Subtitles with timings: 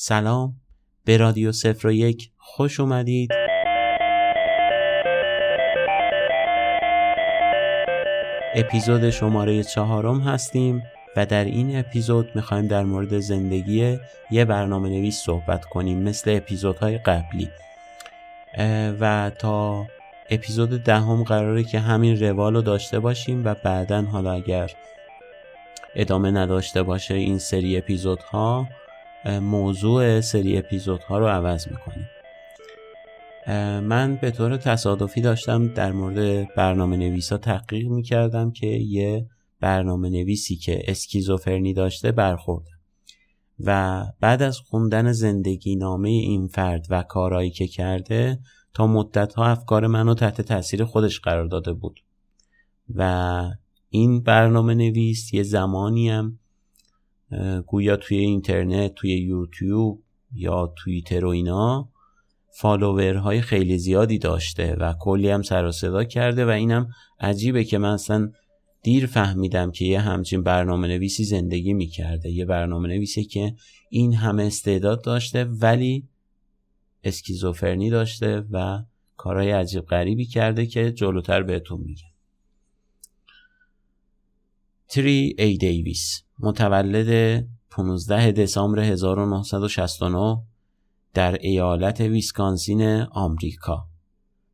[0.00, 0.54] سلام.
[1.04, 3.30] به رادیو صفر و یک خوش اومدید.
[8.54, 10.82] اپیزود شماره چهارم هستیم
[11.16, 13.98] و در این اپیزود می‌خوایم در مورد زندگی
[14.30, 17.48] یه برنامه نویس صحبت کنیم مثل اپیزودهای قبلی.
[19.00, 19.86] و تا
[20.30, 24.70] اپیزود دهم قراره که همین روال رو داشته باشیم و بعدا حالا اگر
[25.94, 28.66] ادامه نداشته باشه این سری اپیزودها
[29.28, 32.06] موضوع سری اپیزودها رو عوض می‌کنیم.
[33.88, 39.26] من به طور تصادفی داشتم در مورد برنامه نویسا تحقیق می‌کردم که یه
[39.60, 42.78] برنامه نویسی که اسکیزوفرنی داشته برخوردم
[43.60, 48.38] و بعد از خوندن زندگی نامه این فرد و کارهایی که کرده
[48.74, 52.00] تا مدت ها افکار منو تحت تاثیر خودش قرار داده بود.
[52.94, 53.42] و
[53.88, 56.37] این برنامه نویس یه زمانی هم
[57.66, 60.02] گویا توی اینترنت توی یوتیوب
[60.34, 61.88] یا توییتر و اینا
[62.50, 66.88] فالوورهای خیلی زیادی داشته و کلی هم سر و صدا کرده و اینم
[67.20, 68.32] عجیبه که من اصلا
[68.82, 72.30] دیر فهمیدم که یه همچین برنامه نویسی زندگی می‌کرده.
[72.30, 73.54] یه برنامه نویسی که
[73.90, 76.08] این همه استعداد داشته ولی
[77.04, 78.82] اسکیزوفرنی داشته و
[79.16, 82.08] کارهای عجیب غریبی کرده که جلوتر بهتون میگم.
[84.88, 86.27] تری ای دیویس.
[86.40, 90.42] متولد 15 دسامبر 1969
[91.14, 93.86] در ایالت ویسکانسین آمریکا.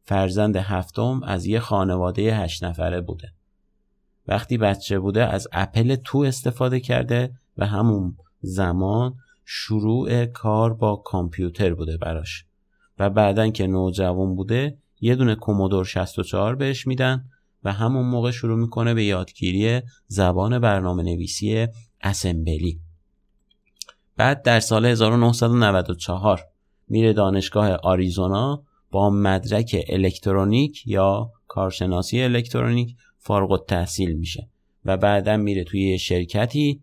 [0.05, 3.32] فرزند هفتم از یه خانواده هشت نفره بوده.
[4.28, 11.74] وقتی بچه بوده از اپل تو استفاده کرده و همون زمان شروع کار با کامپیوتر
[11.74, 12.44] بوده براش.
[12.98, 17.24] و بعدن که نوجوان بوده یه دونه کومودور 64 بهش میدن
[17.65, 21.67] و همون موقع شروع می‌کنه به یادگیری زبان برنامه نویسی
[22.01, 22.81] اسمبلی.
[24.17, 26.41] بعد در سال 1994
[26.89, 34.48] میره دانشگاه آریزونا با مدرک الکترونیک یا کارشناسی الکترونیک فارغ التحصیل میشه
[34.85, 36.83] و بعدا میره توی شرکتی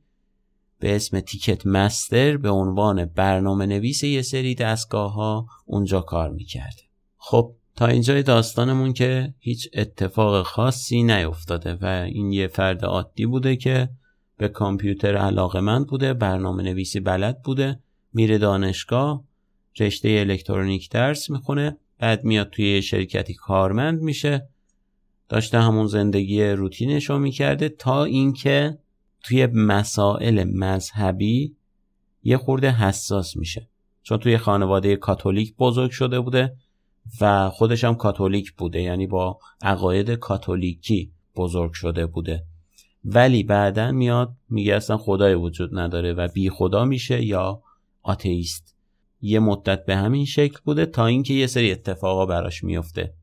[0.79, 6.81] به اسم تیکت مستر به عنوان برنامه نویس یه سری دستگاه ها اونجا کار می‌کرده.
[7.17, 13.55] خب تا اینجای داستانمون که هیچ اتفاق خاصی نیفتاده و این یه فرد عادی بوده
[13.55, 13.89] که
[14.37, 17.79] به کامپیوتر علاقه من بوده برنامه نویسی بلد بوده
[18.13, 19.23] میره دانشگاه
[19.79, 24.47] رشته الکترونیک درس می‌خونه بعد میاد توی شرکتی کارمند میشه
[25.29, 28.77] داشته همون زندگی روتینش رو می‌کرده تا اینکه
[29.23, 31.55] توی مسائل مذهبی
[32.23, 33.67] یه خورده حساس میشه.
[34.03, 36.55] چون توی خانواده کاتولیک بزرگ شده بوده
[37.21, 42.43] و خودش هم کاتولیک بوده یعنی با عقاید کاتولیکی بزرگ شده بوده.
[43.05, 47.61] ولی بعدا میاد میگه اصلا خدای وجود نداره و بی خدا میشه یا
[48.01, 48.75] آتئیست.
[49.21, 53.13] یه مدت به همین شکل بوده تا اینکه یه سری اتفاقا براش میفته.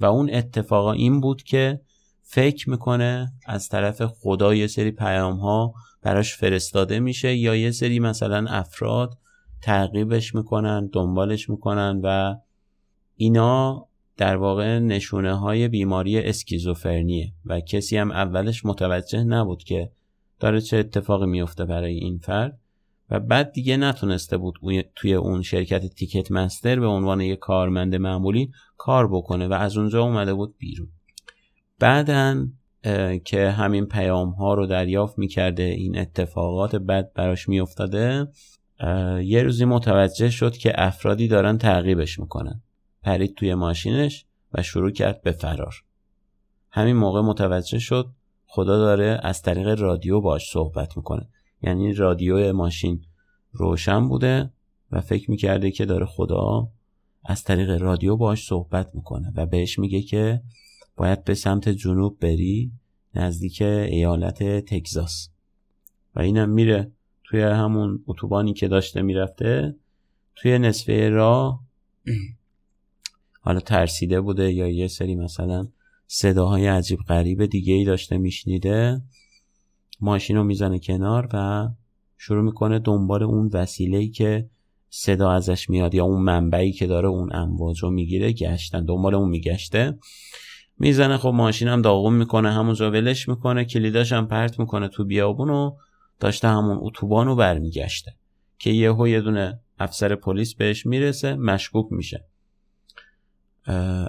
[0.00, 1.80] و اون اتفاقا این بود که
[2.22, 7.98] فکر می‌کنه از طرف خدا یه سری پیام ها براش فرستاده میشه یا یه سری
[7.98, 9.18] مثلا افراد
[9.62, 12.36] تعقیبش می‌کنن دنبالش می‌کنن و
[13.20, 13.86] اینا
[14.16, 19.90] در واقع نشونه های بیماری اسکیزوفرنیه و کسی هم اولش متوجه نبود که
[20.40, 22.58] داره چه اتفاقی میفته برای این فرد
[23.10, 24.54] و بعد دیگه نتونسته بود
[24.94, 30.02] توی اون شرکت تیکت مستر به عنوان یک کارمند معمولی کار بکنه و از اونجا
[30.02, 30.88] اومده بود بیرون.
[31.78, 32.46] بعدا
[33.24, 38.28] که همین پیام ها رو دریافت می‌کرده این اتفاقات بد براش میافتاده
[39.22, 42.62] یه روزی متوجه شد که افرادی دارن تعقیبش می‌کنن.
[43.08, 44.24] پرید توی ماشینش
[44.54, 45.74] و شروع کرد به فرار.
[46.70, 48.08] همین موقع متوجه شد
[48.46, 51.28] خدا داره از طریق رادیو باش صحبت می‌کنه.
[51.62, 53.04] یعنی رادیو ماشین
[53.52, 54.50] روشن بوده
[54.90, 56.68] و فکر می‌کرده که داره خدا
[57.24, 60.42] از طریق رادیو باش صحبت می‌کنه و بهش میگه که
[60.96, 62.72] باید به سمت جنوب بری
[63.14, 65.28] نزدیک ایالت تگزاس.
[66.14, 66.92] و اینم میره
[67.24, 69.76] توی همون اتوبانی که داشته می‌رفته
[70.36, 71.60] توی نصفه راه.
[73.48, 75.68] حالا ترسیده بوده یا یه سری مثلا
[76.06, 79.02] صداهای عجیب غریب دیگه ای داشته میشنیده
[80.00, 81.68] ماشین رو می‌زنه کنار و
[82.18, 84.50] شروع می‌کنه دنبال اون وسیله که
[84.90, 89.28] صدا ازش میاد یا اون منبعی که داره اون امواج رو می‌گیره گشتن دنبال اون
[89.28, 89.98] میگشته.
[90.78, 95.50] می‌زنه خب ماشین هم داغون می‌کنه همونجا ولش می‌کنه کلیداش هم پرت می‌کنه تو بیابون
[95.50, 95.76] و
[96.20, 98.14] داشته همون اتوبان رو برمیگشته
[98.58, 102.24] که یهو یه دونه افسر پلیس بهش می‌رسه مشکوک میشه.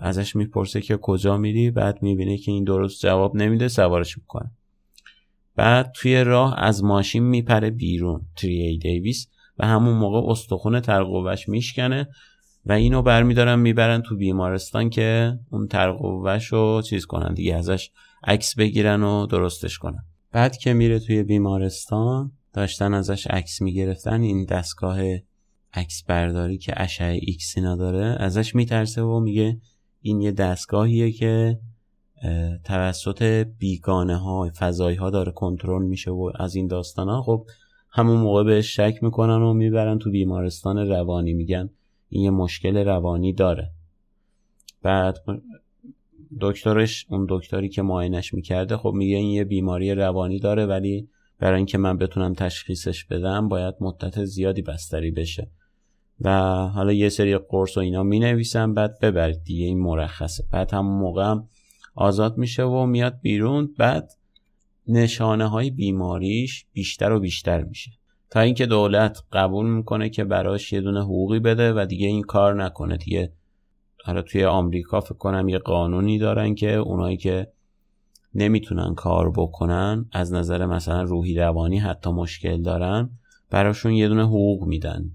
[0.02, 4.52] ازش می‌پرسه که کجا میری بعد می‌بینه که این درست جواب نمیده سوارش می‌کنه.
[5.56, 9.28] بعد توی راه از ماشین میپره بیرون تری ای دیویس
[9.58, 12.08] و همون موقع استخون ترقوش میشکنه
[12.66, 17.92] و اینو برمیدارن می‌برن تو بیمارستان که اون ترقوش رو چیز کنن دیگه ازش
[18.24, 20.06] عکس بگیرن و درستش کنن.
[20.32, 25.00] بعد که میره توی بیمارستان داشتن ازش عکس می‌گرفتن این دستگاه
[25.74, 29.58] عکس برداری که اشعه ایکس اینا داره ازش میترسه و میگه
[30.02, 31.60] این یه دستگاهیه که
[32.64, 37.46] توسط بیگانه ها فضایی ها داره کنترل میشه و از این داستان ها خب
[37.92, 41.70] همون موقع بهش شک می‌کنن و می‌برن تو بیمارستان روانی میگن
[42.10, 43.72] این یه مشکل روانی داره.
[44.82, 45.18] بعد
[46.42, 51.58] دکترش اون دکتری که معاینش می‌کرده خب میگه این یه بیماری روانی داره ولی برای
[51.58, 55.48] اینکه من بتونم تشخیصش بدم باید مدت زیادی بستری بشه.
[56.22, 56.32] و
[56.68, 60.44] حالا یه سری قرص و اینا می نویسم بعد ببرید دیگه این مرخصه.
[60.52, 61.36] بعد هم موقع
[61.96, 63.70] آزاد میشه و میاد بیرون.
[63.78, 64.12] بعد
[64.88, 67.92] نشانه های بیماریش بیشتر و بیشتر میشه.
[68.30, 72.64] تا اینکه دولت قبول می‌کنه که براش یه دونه حقوقی بده و دیگه این کار
[72.64, 72.98] نکنه.
[72.98, 73.32] دیگه
[74.06, 77.52] حالا توی آمریکا فکر کنم یه قانونی دارن که اونایی که
[78.36, 83.10] نمی‌تونن کار بکنن از نظر مثلا روحی روانی حتی مشکل دارن
[83.50, 85.12] براشون یه دونه حقوق میدن.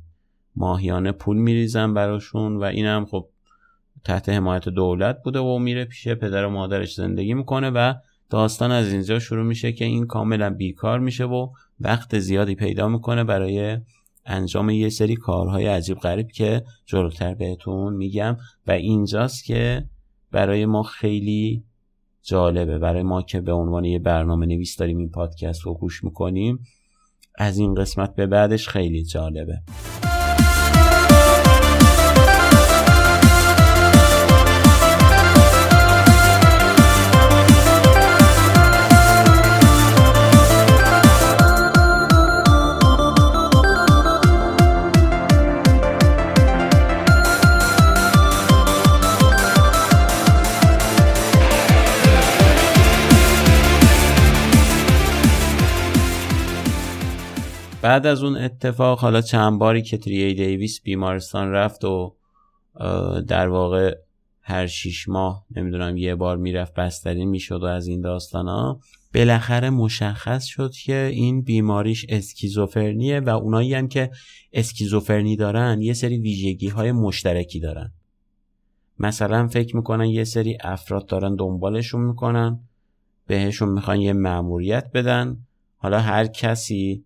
[0.57, 3.29] ماهیانه پول میریزن براشون و اینم خب
[4.05, 7.95] تحت حمایت دولت بوده و میره پیش پدر و مادرش زندگی می‌کنه و
[8.31, 11.49] داستان از اینجا شروع میشه که این کاملا بیکار میشه و
[11.81, 13.79] وقت زیادی پیدا می‌کنه برای
[14.27, 18.37] انجام یه سری کارهای عجیب غریب که جلوتر بهتون میگم
[18.67, 19.85] و اینجاست که
[20.31, 21.65] برای ما خیلی
[22.23, 22.79] جالبه.
[22.79, 26.59] برای ما که به عنوان یه برنامه نویس داریم این پادکست رو گوش می‌کنیم
[27.39, 29.63] از این قسمت به بعدش خیلی جالبه.
[57.85, 62.15] بعد از اون اتفاق حالا چند باری که تری دیویس بیمارستان رفت و
[63.29, 63.97] در واقع
[64.41, 68.81] هر شیش ماه نمی‌دونم یه بار می‌رفت بستری می‌شد و از این داستان ها
[69.15, 74.11] بالاخره مشخص شد که این بیماریش اسکیزوفرنیه و اونایی هم که
[74.53, 77.93] اسکیزوفرنی دارن یه سری ویژگی های مشترکی دارن.
[78.99, 82.61] مثلا فکر می‌کنن یه سری افراد دارن دنبالشون می‌کنن
[83.27, 85.37] بهشون می‌خوان یه مأموریت بدن.
[85.77, 87.05] حالا هر کسی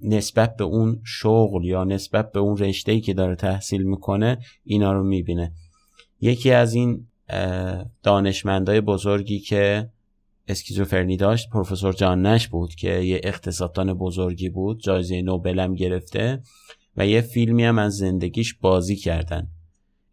[0.00, 5.04] نسبت به اون شغل یا نسبت به اون رشته که داره تحصیل می‌کنه اینا رو
[5.04, 5.52] می‌بینه.
[6.20, 7.06] یکی از این
[8.02, 9.90] دانشمندای بزرگی که
[10.48, 16.42] اسکیزوفرنی داشت پروفسور جان نش بود که یه اقتصاددان بزرگی بود جایزه نوبل هم گرفته
[16.96, 19.48] و یه فیلمی هم از زندگیش بازی کردن.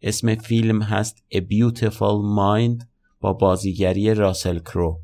[0.02, 2.84] اسم فیلم هست A Beautiful Mind
[3.20, 5.00] با بازیگری راسل کرو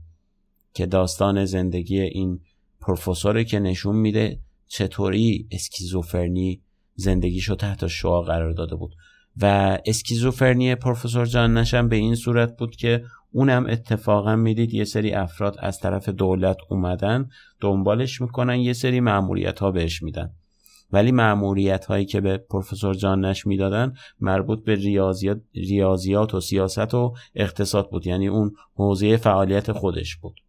[0.75, 2.41] که داستان زندگی این
[2.83, 6.63] پروفسوری که نشون میده چطوری اسکیزوفرنی
[6.95, 8.95] زندگیشو تحت شعا قرار داده بود.
[9.41, 15.13] و اسکیزوفرنی پروفسور جان نشم به این صورت بود که اونم اتفاقا می‌دید یه سری
[15.13, 17.29] افراد از طرف دولت اومدن
[17.61, 20.31] دنبالش می‌کنن یه سری معمولیت ها بهش میدن.
[20.93, 26.95] ولی معمولیت هایی که به پروفسور جان نش می‌دادن مربوط به ریاضیات, ریاضیات و سیاست
[26.95, 28.07] و اقتصاد بود.
[28.07, 30.41] یعنی اون حوزه فعالیت خودش بود.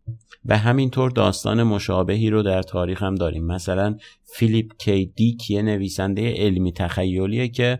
[0.45, 3.45] و همینطور داستان مشابهی رو در تاریخ هم داریم.
[3.45, 7.79] مثلا فیلیپ کی دیک یه نویسنده علمی تخیلیه که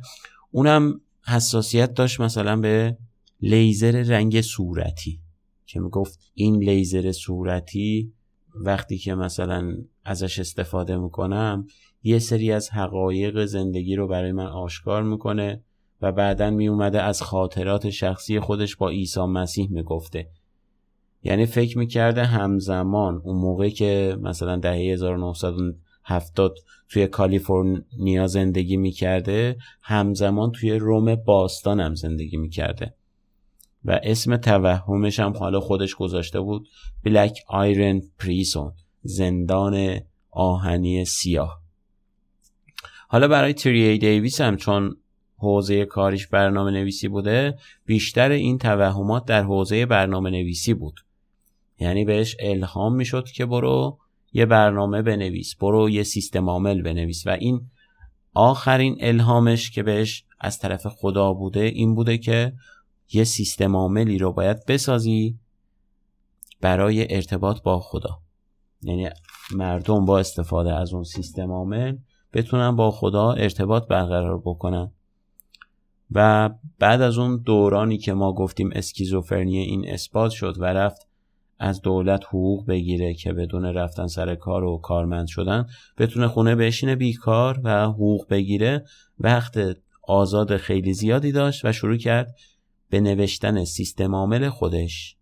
[0.52, 2.98] اونم حساسیت داشت مثلا به
[3.42, 5.20] لیزر رنگ صورتی.
[5.66, 8.14] که می‌گفت این لیزر صورتی
[8.56, 11.68] وقتی که مثلا ازش استفاده می‌کنم
[12.04, 15.64] یه سری از حقایق زندگی رو برای من آشکار می‌کنه
[16.02, 20.30] و بعدا میومده از خاطرات شخصی خودش با عیسی مسیح می‌گفته.
[21.24, 26.56] یعنی فکر می‌کرده همزمان اون موقع که مثلا دهه 1970
[26.90, 32.94] توی کالیفرنیا زندگی می‌کرده همزمان توی روم باستان هم زندگی می‌کرده.
[33.86, 36.68] و اسم توهمش هم حالا خودش گذاشته بود
[37.04, 40.00] بلک آیرن پریسون زندان
[40.32, 41.63] آهنی سیاه.
[43.14, 44.98] حالا برای تری دیویس هم چون
[45.38, 51.00] حوزه کاریش برنامه نویسی بوده بیشتر این توهمات در حوزه برنامه نویسی بود.
[51.80, 54.00] یعنی بهش الهام می‌شد که برو
[54.34, 57.28] یه برنامه بنویس برو یه سیستم عامل بنویس.
[57.28, 57.62] و این
[58.34, 62.54] آخرین الهامش که بهش از طرف خدا بوده این بوده که
[63.14, 65.40] یه سیستم عاملی رو باید بسازی
[66.62, 68.20] برای ارتباط با خدا.
[68.82, 69.10] یعنی
[69.52, 71.98] مردم با استفاده از اون سیستم عامل
[72.34, 74.92] بتونن با خدا ارتباط برقرار بکنن.
[76.12, 76.50] و
[76.80, 81.08] بعد از اون دورانی که ما گفتیم اسکیزوفرنی این اثبات شد و رفت
[81.60, 86.96] از دولت حقوق بگیره که بدون رفتن سر کار و کارمند شدن بتونه خونه بشینه
[86.96, 88.86] بیکار و حقوق بگیره.
[89.20, 89.60] وقت
[90.02, 92.36] آزاد خیلی زیادی داشت و شروع کرد
[92.90, 95.18] به نوشتن سیستم عامل خودش.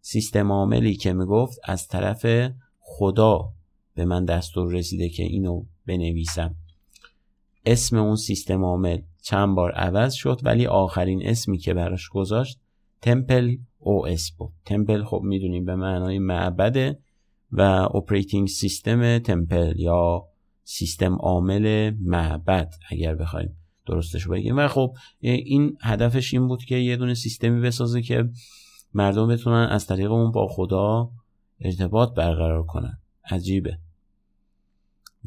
[0.00, 2.50] سیستم عاملی که می‌گفت از طرف
[2.80, 3.52] خدا
[3.94, 6.54] به من دستور رسیده که اینو بنویسم.
[7.66, 12.58] اسم اون سیستم عامل چند بار عوض شد ولی آخرین اسمی که براش گذاشت
[13.02, 14.52] تمپل او اس بود.
[14.64, 16.98] تمپل خب می‌دونیم به معنای معبده
[17.52, 17.62] و
[17.94, 20.24] operating system Temple یا
[20.64, 24.58] سیستم عامل معبد اگر بخوایم درستش بگیم.
[24.58, 28.28] و خب این هدفش این بود که یه دونه سیستمی بسازه که
[28.94, 31.10] مردم بتونن از طریق اون با خدا
[31.60, 32.98] ارتباط برقرار کنن.
[33.30, 33.78] عجیبه.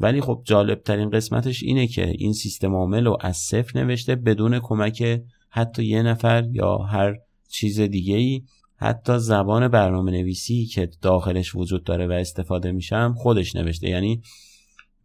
[0.02, 4.58] ولی خب جالب ترین قسمتش اینه که این سیستم عامل رو از صفر نوشته بدون
[4.58, 7.14] کمک حتی یه نفر یا هر
[7.48, 8.42] چیز دیگه ای
[8.76, 13.88] حتی زبان برنامه نویسی که داخلش وجود داره و استفاده میشم خودش نوشته.
[13.88, 14.22] یعنی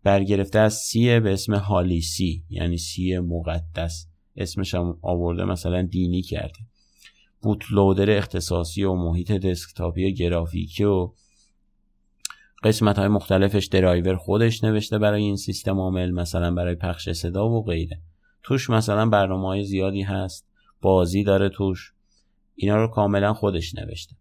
[0.04, 4.08] برگرفته از سی به اسم حالی سی یعنی سی مقدس.
[4.38, 6.60] اسمش هم آورده مثلا دینی کرده.
[7.42, 11.12] بوتلودر اختصاصی و محیط دسکتاپی گرافیکی و
[12.64, 17.64] قسمت های مختلفش درایور خودش نوشته برای این سیستم عامل مثلا برای پخش صدا و
[17.64, 18.00] غیره.
[18.44, 20.48] توش مثلا برنامه های زیادی هست
[20.82, 21.94] بازی داره توش.
[22.56, 24.16] اینا رو کاملا خودش نوشته.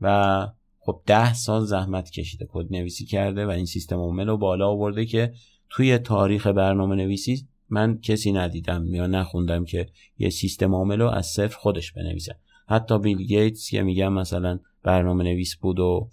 [0.00, 0.46] و
[0.78, 5.06] خب ده سال زحمت کشیده کد نویسی کرده و این سیستم عامل رو بالا آورده
[5.06, 5.32] که
[5.70, 9.86] توی تاریخ برنامه نویسی من کسی ندیدم یا نخوندم که
[10.18, 12.36] یه سیستم عامل رو از صفر خودش بنویسه.
[12.68, 16.08] حتی بیل گیتس که میگم مثلا برنامه نویس بود و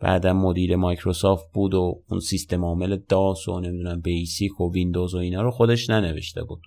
[0.00, 5.18] بعدا مدیر مایکروسافت بود و اون سیستم عامل DOS و نمی‌دونم BASIC و ویندوز و
[5.18, 6.60] اینا رو خودش ننوشته بود.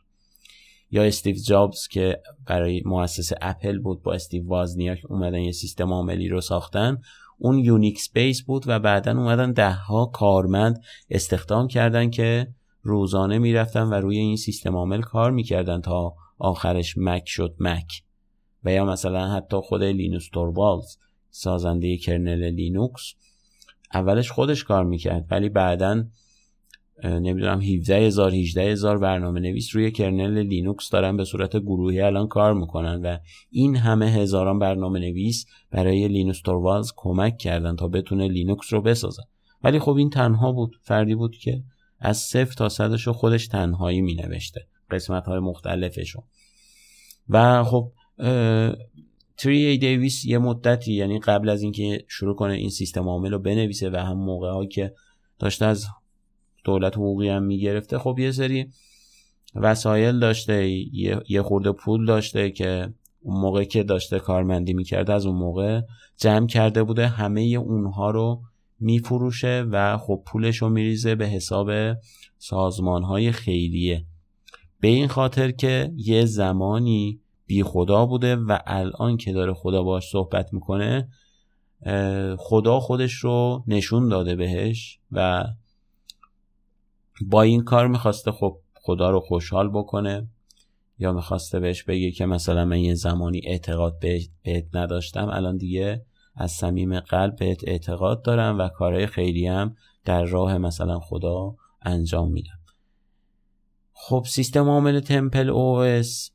[0.91, 6.27] یا استیو جابز که برای مؤسس اپل بود با استیو وازنیاک اومدن یه سیستم عاملی
[6.27, 7.01] رو ساختن.
[7.37, 12.47] اون Unix base بود و بعدا اومدن ده ها کارمند استخدام کردن که
[12.81, 18.03] روزانه می‌رفتن و روی این سیستم عامل کار می‌کردن تا آخرش Mac شد Mac.
[18.63, 20.97] و یا مثلا حتی خود لینوس توروالز
[21.29, 23.13] سازنده kernel لینوکس
[23.93, 26.03] اولش خودش کار می‌کرد ولی بعدا
[27.03, 32.27] نمی‌دونم 17 هزار 18 هزار برنامه نویس روی kernel لینوکس دارن به صورت گروهی الان
[32.27, 33.17] کار می‌کنن و
[33.50, 39.23] این همه هزاران برنامه نویس برای لینوس توروالز کمک کردن تا بتونه لینوکس رو بسازن
[39.63, 41.63] ولی خب این تنها بود فردی بود که
[42.00, 46.23] از صفر تا صدش خودش تنهایی می نوشته قسمت های مختلفشو.
[47.29, 47.91] و خب
[49.37, 53.89] تری دیویس یه مدتی یعنی قبل از اینکه شروع کنه این سیستم عامل رو بنویسه
[53.89, 54.93] و هم موقع ها که
[55.39, 55.87] داشته از
[56.63, 58.69] دولت حقوقی هم می‌گرفته خب یه سری
[59.55, 60.69] وسایل داشته
[61.29, 65.81] یه خورده پول داشته که اون موقع که داشته کارمندی می‌کرده از اون موقع
[66.17, 68.41] جمع کرده بوده همه اونها رو
[68.79, 71.71] میفروشه و خب پولش رو میریزه به حساب
[72.37, 74.05] سازمان های خیریه.
[74.79, 77.19] به این خاطر که یه زمانی
[77.53, 81.07] بی خدا بوده و الان که داره خدا باش صحبت می‌کنه
[82.38, 85.45] خدا خودش رو نشون داده بهش و
[87.22, 90.27] با این کار می‌خواسته خب خدا رو خوشحال بکنه
[91.00, 94.00] یا می‌خواسته بهش بگه که مثلا من یه زمانی اعتقاد
[94.43, 96.05] بهت نداشتم الان دیگه
[96.36, 102.31] از صمیم قلب بهت اعتقاد دارم و کارهای خیلی هم در راه مثلا خدا انجام
[102.31, 102.60] میدم.
[103.93, 106.32] خب سیستم عامل تمپل او اس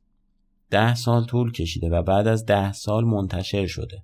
[0.71, 4.03] ده سال طول کشیده و بعد از ده سال منتشر شده.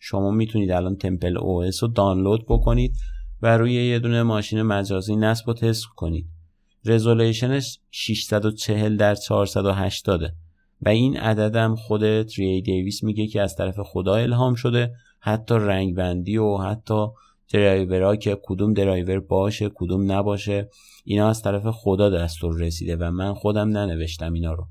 [0.00, 2.94] شما می‌تونید الان TempleOS رو دانلود بکنید
[3.42, 6.26] و روی یه دونه ماشین مجازی نصب و تست کنید.
[6.84, 10.34] resolution ش 640 در 480
[10.82, 14.94] و این عددم خود تری دیویس میگه که از طرف خدا الهام شده.
[15.20, 17.06] حتی رنگ بندی و حتی
[17.52, 20.68] درایورها که کدوم درایور باشه کدوم نباشه
[21.04, 24.66] اینا از طرف خدا دستور رسیده و من خودم ننوشتم اینا رو.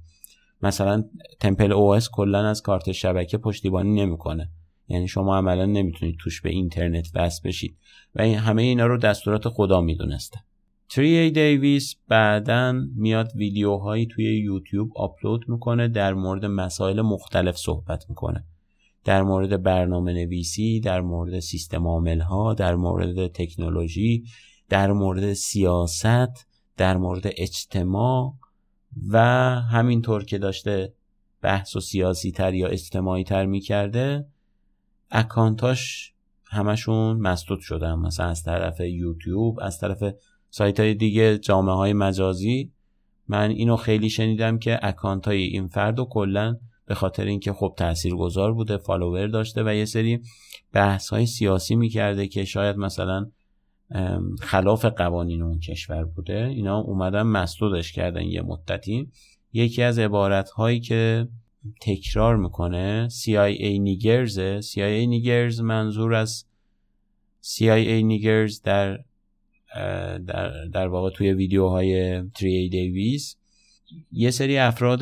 [0.65, 1.03] مثلا
[1.39, 4.50] تمپل او اس کلا از کارت شبکه پشتیبانی نمی‌کنه.
[4.88, 7.77] یعنی شما عملا نمی‌تونید توش به اینترنت وصل بشید.
[8.15, 10.39] و این همه اینا رو دستورات خدا می‌دونسته.
[10.89, 18.45] تری دیویس بعدا میاد ویدیوهایی توی یوتیوب آپلود می‌کنه در مورد مسائل مختلف صحبت می‌کنه.
[19.03, 24.24] در مورد برنامه نویسی در مورد سیستم عامل ها در مورد تکنولوژی
[24.69, 28.34] در مورد سیاست در مورد اجتماع
[29.09, 29.19] و
[29.61, 30.93] همینطور که داشته
[31.41, 34.27] بحث و سیاسی تر یا اجتماعی تر می‌کرده
[35.12, 36.13] account اش
[36.45, 40.03] همشون مسدود شدن مثلا از طرف یوتیوب از طرف
[40.49, 42.71] سایت های دیگه جامعه های مجازی.
[43.27, 47.79] من اینو خیلی شنیدم که account های این فرد و کلا به خاطر اینکه خب
[48.17, 50.21] گذار بوده follower داشته و یه سری
[50.73, 53.31] بحث های سیاسی می‌کرده که شاید مثلا
[54.42, 56.46] خلاف قوانین اون کشور بوده.
[56.46, 59.08] اینا اومدن مسدودش کردن یه مدتی.
[59.54, 61.27] یکی از عبارت هایی که
[61.82, 64.39] تکرار می‌کنه CIA نیگرز
[64.74, 66.46] CIA نیگرز منظور از
[67.44, 69.00] CIA نیگرز در
[70.27, 73.36] در, در واقع توی ویدیوهای تری دیویس
[74.12, 75.00] یه سری افراد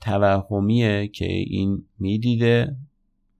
[0.00, 2.76] توهمیه که این می‌دیده.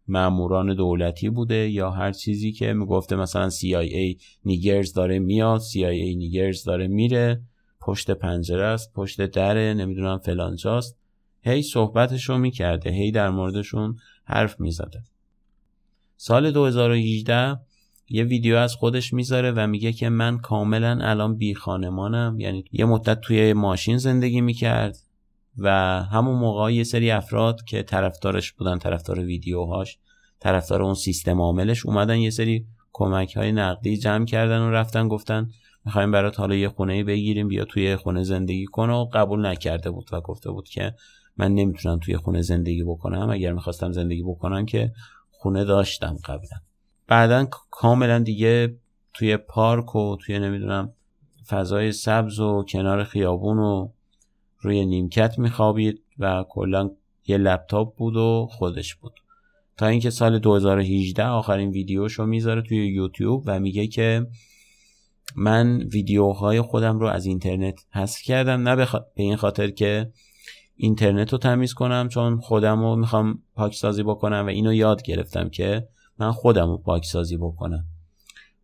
[0.09, 6.65] ماموران دولتی بوده یا هر چیزی که می‌گفته مثلا CIA نیگرز داره میاد CIA نیگرز
[6.65, 7.43] داره میره
[7.81, 10.99] پشت پنجره است پشت دره نمی‌دونم فلان جاست.
[11.43, 15.03] هی صحبتشو می‌کرده هی در موردشون حرف می‌زده.
[16.17, 17.61] سال 2018
[18.11, 22.85] یه ویدیو از خودش می‌ذاره و میگه که من کاملا الان بی خانمانم یعنی یه
[22.85, 25.08] مدت توی ماشین زندگی می‌کرد.
[25.59, 25.71] و
[26.03, 29.99] همون موقع یه سری افراد که طرفدارش بودن طرفدار ویدیوهاش
[30.41, 35.49] طرفدار اون سیستم عاملش اومدن یه سری کمک های نقدی جمع کردن و رفتن گفتن
[35.85, 40.09] می‌خوایم برات حالا یه خونه بگیریم بیا توی خونه زندگی کن و قبول نکرده بود
[40.13, 40.95] و گفته بود که
[41.37, 44.93] من نمی‌تونم توی خونه زندگی بکنم اگر می‌خواستم زندگی بکنم که
[45.31, 46.59] خونه داشتم قبلا.
[47.07, 48.77] بعدا کاملا دیگه
[49.15, 50.93] توی پارک و توی نمی‌دونم
[51.49, 53.89] فضای سبز و کنار خیابون و
[54.61, 56.91] روی نیمکت میخوابید و کلا
[57.27, 59.13] یه لپتاپ بود و خودش بود.
[59.77, 64.27] تا اینکه سال 2018 آخرین ویدیوشو می‌ذاره توی یوتیوب و میگه که
[65.37, 68.69] من ویدیوهای خودم رو از اینترنت حذف کردم.
[68.69, 70.13] نه به این خاطر که
[70.77, 75.89] اینترنت رو تمیز کنم چون خودم رو می‌خوام پاکسازی بکنم و اینو یاد گرفتم که
[76.19, 77.85] من خودم رو پاکسازی بکنم.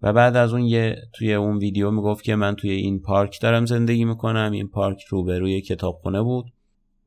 [0.03, 3.67] و بعد از اون یه توی اون ویدیو می‌گفت که من توی این پارک دارم
[3.67, 4.53] زندگی می‌کنم.
[4.53, 6.53] این پارک روبروی کتابخونه بود.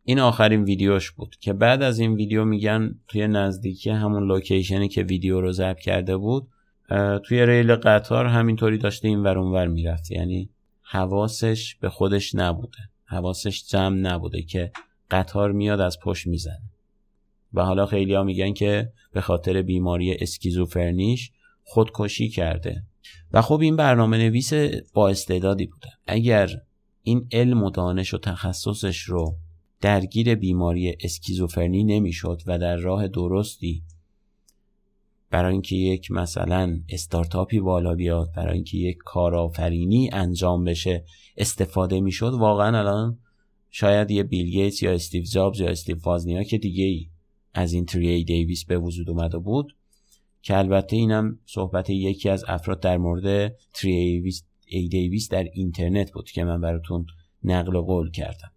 [0.03, 4.87] این آخرین ویدیوش بود که بعد از این ویدیو میگن توی نزدیکی همون location ی
[4.87, 6.47] که ویدیو رو ضبط کرده بود
[7.23, 10.11] توی ریل قطار همینطوری داشته این ور اون ور می‌رفت.
[10.11, 10.49] یعنی
[10.81, 12.77] حواسش به خودش نبوده.
[13.05, 14.71] حواسش جمع نبوده که
[15.11, 16.63] قطار میاد از پشت می‌زنه.
[17.53, 21.31] و حالا خیلی ها میگن که به خاطر بیماری اسکیزوفرنیش
[21.69, 22.83] خودکشی کرده.
[23.33, 24.53] و خب این برنامه نویس
[24.93, 25.89] با استعدادی بوده.
[26.07, 26.49] اگر
[27.03, 29.35] این علم و دانش و تخصصش رو
[29.81, 33.83] درگیر بیماری اسکیزوفرنی نمی‌شد و در راه درستی
[35.29, 41.05] برای اینکه یک مثلا استارتاپی بالا بیاد برای اینکه یک کارآفرینی انجام بشه
[41.37, 43.19] استفاده می‌شد واقعا الان
[43.69, 47.09] شاید یه بیل گیتس یا استیو جابز یا استیو وازنیا که دیگه ای
[47.53, 49.76] از این تری دیویس به وجود اومده بود
[50.47, 54.23] که البته اینم صحبت یکی از افراد در مورد تری
[54.67, 57.05] ای دیویس در اینترنت بود که من براتون
[57.43, 58.51] نقل قول کردم.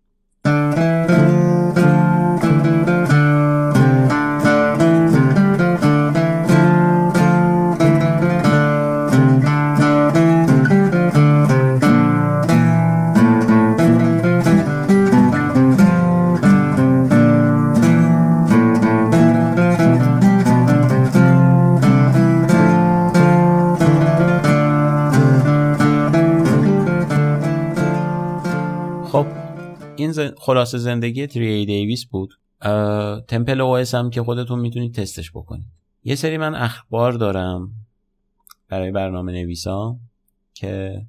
[30.42, 32.34] خلاصه زندگی تری دیویس بود.
[33.28, 35.66] TempleOS هم که خودتون می‌تونید تستش بکنید.
[36.04, 37.72] یه سری من اخبار دارم
[38.68, 39.96] برای برنامه نویسا
[40.54, 41.02] که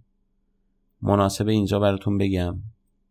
[1.02, 2.60] مناسب اینجا براتون بگم.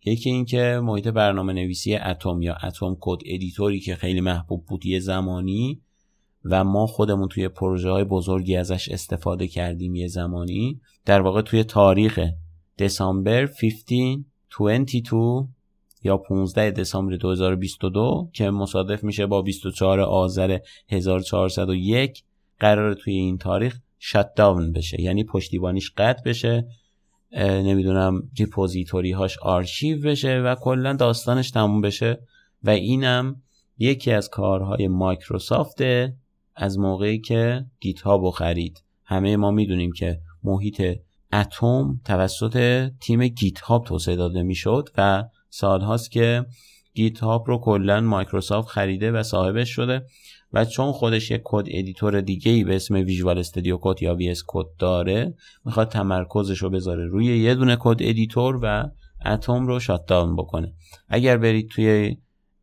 [0.05, 4.67] یکی این که محیط برنامه نویسی Atom یا Atom code editor ی که خیلی محبوب
[4.67, 5.81] بود یه زمانی
[6.45, 11.65] و ما خودمون توی پروژه های بزرگی ازش استفاده کردیم یه زمانی در واقع توی
[11.65, 12.21] تاریخ
[12.79, 14.25] دسامبر 15
[14.59, 15.49] 22
[16.03, 20.59] یا 15 دسامبر 2022 که مصادف میشه با 24 آذر
[20.89, 22.23] 1401
[22.59, 25.01] قراره توی این تاریخ shut down بشه.
[25.01, 26.67] یعنی پشتیبانیش قطع بشه
[27.37, 32.21] نمی‌دونم repository هاش آرشیو بشه و کلا داستانش تموم بشه.
[32.65, 33.43] و اینم
[33.79, 35.79] یکی از کارهای مایکروسافت
[36.57, 38.83] از موقعی که GitHub خرید.
[39.05, 40.99] همه ما می‌دونیم که محیط
[41.33, 46.47] Atom توسط تیم GitHub توسعه داده می‌شد و سالهاست که
[46.95, 50.07] GitHub رو کلا مایکروسافت خریده و صاحبش شده
[50.53, 54.43] و چون خودش یک code editor دیگه ای به اسم Visual Studio Code یا VS
[54.47, 55.35] Code داره
[55.65, 58.91] می‌خواد تمرکزش رو بذاره روی یه دونه code editor و
[59.27, 60.73] Atom رو shut down بکنه.
[61.09, 62.17] اگر برید توی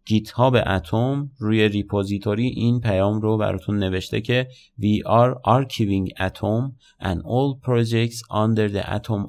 [0.07, 4.47] GitHub Atom روی repository این پیام رو براتون نوشته که
[4.79, 9.25] We are archiving Atom and all projects under the Atom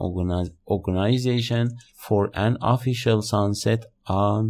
[0.76, 1.68] organization
[2.04, 4.42] for an official sunset on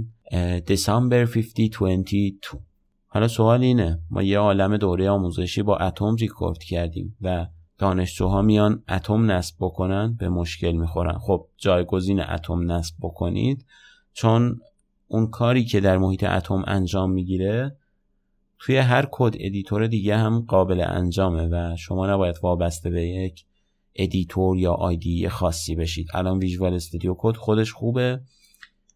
[0.67, 2.59] December 50, 22
[3.07, 7.47] حالا سوال اینه ما یه عالم دوره آموزشی با اتم ریکورد کردیم و
[7.79, 11.19] دانشجوها میان اتم نصب بکنن به مشکل می‌خورن.
[11.19, 13.67] خب جایگزین اتم نصب بکنید
[14.13, 14.61] چون
[15.09, 17.77] اون کاری که در محیط اتم انجام می‌گیره
[18.59, 23.45] توی هر code editor دیگه هم قابل انجامه و شما نباید وابسته به یک
[23.95, 26.09] editor یا IDE خاصی بشید.
[26.15, 28.21] الان Visual Studio Code خودش خوبه.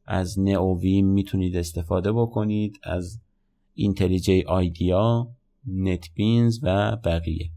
[0.07, 2.81] از Neovim می‌تونید استفاده بکنید.
[2.83, 3.21] از
[3.75, 5.29] IntelliJ IDEA
[5.67, 7.51] NetBeans و بقیه.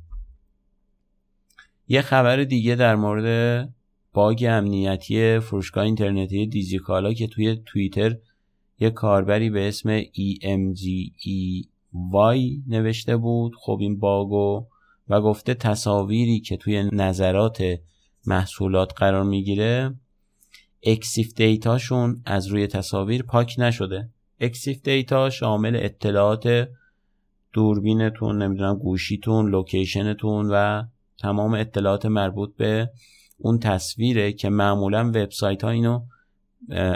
[1.87, 3.69] یه خبر دیگه در مورد
[4.13, 8.17] bug امنیتی فروشگاه اینترنتی دیجیکالا که توی توییتر
[8.79, 11.59] یه کاربری به اسم EMGEY
[12.67, 13.55] نوشته بود.
[13.59, 14.65] خب این باگو
[15.09, 17.63] و گفته تصاویری که توی نظرات
[18.27, 19.95] محصولات قرار می‌گیره
[20.83, 24.09] EXIF data شون از روی تصاویر پاک نشده.
[24.39, 26.67] EXIF data شامل اطلاعات
[27.53, 30.83] دوربینتون نمی‌دونم گوشیتون location تون و
[31.19, 32.89] تمام اطلاعات مربوط به
[33.37, 36.01] اون تصویره که معمولا وبسایت ها اینو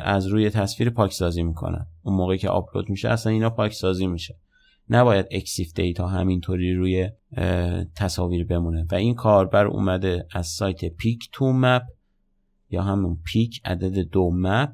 [0.03, 1.85] از روی تصویر پاکسازی می‌کنن.
[2.03, 4.35] اون موقعی که آپلود میشه اصلا اینا پاکسازی میشه.
[4.89, 7.09] نباید EXIF data همینطوری روی
[7.95, 8.87] تصاویر بمونه.
[8.91, 11.83] و این کاربر اومده از سایت Pic2Map
[12.69, 14.69] یا همون pic عدد دو map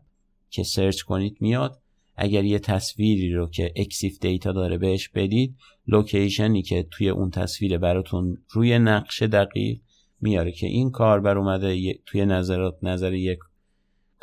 [0.50, 1.82] که search کنید میاد.
[2.18, 5.56] اگر یه تصویری رو که EXIF data داره بهش بدید
[5.88, 9.80] location ی که توی اون تصویر براتون روی نقش دقیق
[10.22, 13.40] میاره که این کاربر اومده توی نظرات نظر یک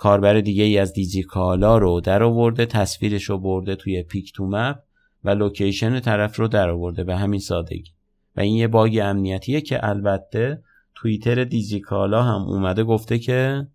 [0.02, 4.78] کاربر دیگه ای از دیجی کالا رو در آورده تصویرش رو برده توی Pic2Map
[5.24, 7.92] و location طرف رو در آورده به همین سادگی.
[8.36, 10.62] و این یه باگ امنیتیه که البته
[10.94, 13.66] توییتر دیجی کالا هم اومده گفته که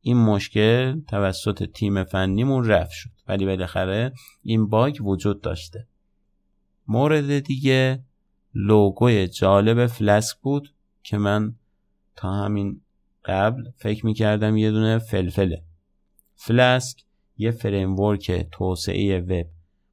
[0.00, 3.10] این مشکل توسط تیم فنیمون رفع شد.
[3.28, 5.86] ولی بالاخره این باگ وجود داشته.
[6.88, 8.04] مورد دیگه
[8.54, 11.54] لوگوی جالب فلسک بود که من
[12.16, 12.80] تا همین
[13.24, 15.62] قبل فکر می‌کردم یه دونه فلفله.
[16.34, 17.04] Flask
[17.36, 19.46] یه framework توسعه وب.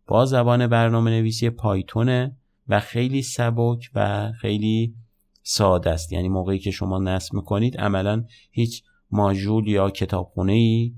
[0.07, 4.95] با زبان برنامه نویسی پایتونه و خیلی سبک و خیلی
[5.43, 6.13] ساده است.
[6.13, 10.93] یعنی موقعی که شما نصب می‌کنید عملا هیچ ماژول یا کتابخونه ای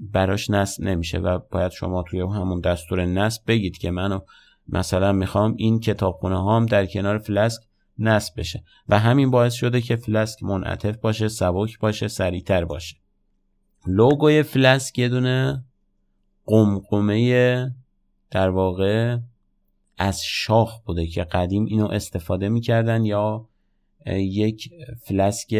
[0.00, 4.20] براش نصب نمیشه و باید شما توی همون دستور نصب بگید که منو
[4.68, 7.62] مثلا می‌خوام این کتابخونه هام در کنار فلسک
[7.98, 8.64] نصب بشه.
[8.88, 12.96] و همین باعث شده که فلسک منعطف باشه سبک باشه سریعتر باشه.
[13.86, 15.64] لوگوی فلسک یه دونه
[16.46, 17.74] قمقمه
[18.30, 19.18] در واقع
[19.98, 23.48] از شاخ بوده که قدیم اینو استفاده می‌کردن یا
[24.16, 24.70] یک
[25.04, 25.54] فلسک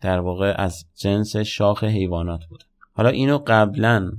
[0.00, 2.64] در واقع از جنس شاخ حیوانات بوده.
[2.92, 4.12] حالا اینو قبلا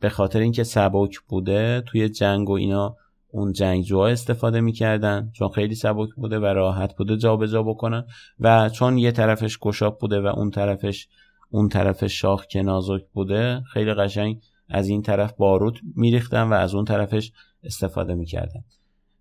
[0.00, 2.96] به خاطر اینکه سبک بوده توی جنگ و اینا
[3.32, 8.04] اون جنگجوها استفاده می‌کردن چون خیلی سبک بوده و راحت بوده جابجا جا بکنن
[8.40, 11.08] و چون یه طرفش گشاب بوده و اون طرفش
[11.50, 16.74] اون طرف شاخ که نازک بوده خیلی قشنگ از این طرف باروت میریختن و از
[16.74, 17.32] اون طرفش
[17.64, 18.64] استفاده می‌کردن.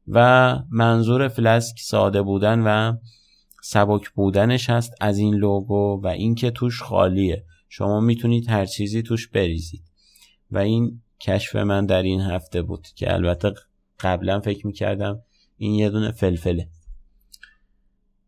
[0.08, 2.98] و منظور فلسک ساده بودن و
[3.62, 7.46] سبک بودنش هست از این لوگو و اینکه توش خالیه.
[7.70, 9.84] شما می‌تونید هر چیزی توش بریزید.
[10.52, 13.54] و این کشف من در این هفته بود که البته
[14.00, 15.22] قبلا فکر می‌کردم
[15.58, 16.68] این یه دونه فلفله.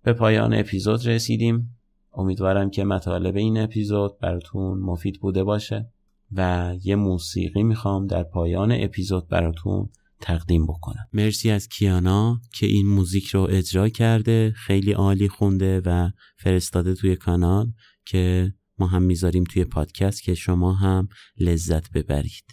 [0.04, 1.78] به پایان اپیزود رسیدیم.
[2.14, 5.92] امیدوارم که مطالب این اپیزود براتون مفید بوده باشه
[6.32, 9.90] و یه موسیقی می‌خوام در پایان اپیزود براتون
[10.22, 11.08] تقدیم بکنم.
[11.14, 17.16] مرسی از کیانا که این موزیک رو اجرا کرده خیلی عالی خونده و فرستاده توی
[17.16, 17.72] کانال
[18.06, 21.08] که ما هم می‌ذاریم توی پادکست که شما هم
[21.40, 22.46] لذت ببرید.